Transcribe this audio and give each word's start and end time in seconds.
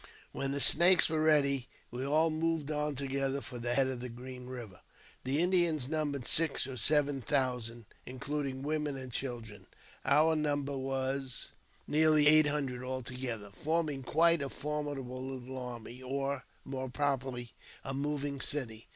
When 0.31 0.51
the 0.51 0.59
Snakes 0.59 1.09
were 1.09 1.21
ready, 1.21 1.67
we 1.91 2.03
all 2.03 2.31
moved 2.31 2.71
on 2.71 2.95
together 2.95 3.39
fo^ 3.39 3.61
the 3.61 3.75
head 3.75 3.85
of 3.87 4.15
Green 4.15 4.47
Eiver. 4.47 4.79
The 5.25 5.39
Indians 5.39 5.87
numbered 5.87 6.25
six 6.25 6.65
or 6.65 6.71
sevei 6.73 7.23
thousand, 7.23 7.85
including 8.07 8.63
women 8.63 8.97
and 8.97 9.11
children; 9.11 9.67
our 10.03 10.35
number 10.35 10.71
waf 10.73 11.51
nearly 11.87 12.25
eight 12.25 12.47
hundred 12.47 12.83
altogether, 12.83 13.51
forming 13.51 14.01
quite 14.01 14.41
a 14.41 14.49
formidable 14.49 15.23
little 15.23 15.55
army, 15.59 16.01
or, 16.01 16.45
more 16.65 16.89
properly, 16.89 17.53
a 17.83 17.93
moving 17.93 18.39
city. 18.41 18.87